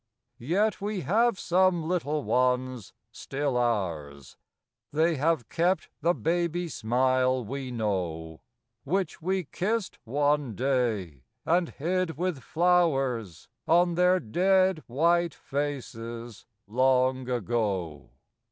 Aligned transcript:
Yet 0.39 0.81
we 0.81 1.01
have 1.01 1.37
some 1.39 1.83
little 1.83 2.23
ones, 2.23 2.91
still 3.11 3.55
ours; 3.55 4.35
They 4.91 5.15
have 5.17 5.47
kept 5.47 5.89
the 6.01 6.15
baby 6.15 6.69
smile 6.69 7.45
we 7.45 7.69
know, 7.69 8.41
Which 8.83 9.21
we 9.21 9.43
kissed 9.43 9.99
one 10.03 10.55
day, 10.55 11.21
and 11.45 11.69
hid 11.69 12.17
with 12.17 12.39
flowers, 12.39 13.47
On 13.67 13.93
their 13.93 14.19
dead 14.19 14.81
white 14.87 15.35
faces, 15.35 16.47
long 16.65 17.29
ago. 17.29 18.09